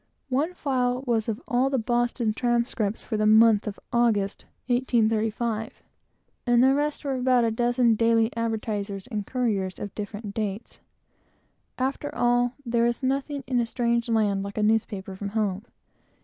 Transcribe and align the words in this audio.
One 0.29 0.55
file 0.55 1.03
was 1.05 1.29
of 1.29 1.39
all 1.47 1.69
the 1.69 1.77
Boston 1.77 2.33
Transcripts 2.33 3.03
for 3.03 3.17
the 3.17 3.27
month 3.27 3.67
of 3.67 3.79
August, 3.93 4.45
1835, 4.65 5.83
and 6.47 6.63
the 6.63 6.73
rest 6.73 7.03
were 7.03 7.13
about 7.13 7.43
a 7.43 7.51
dozen 7.51 7.93
Daily 7.93 8.35
Advertisers 8.35 9.05
and 9.05 9.27
Couriers, 9.27 9.77
of 9.77 9.93
different 9.93 10.33
dates. 10.33 10.79
After 11.77 12.09
all, 12.15 12.55
there 12.65 12.87
is 12.87 13.03
nothing 13.03 13.43
in 13.45 13.59
a 13.59 13.65
strange 13.67 14.09
land 14.09 14.41
like 14.41 14.57
a 14.57 14.63
newspaper 14.63 15.15
from 15.15 15.29
home. 15.29 15.65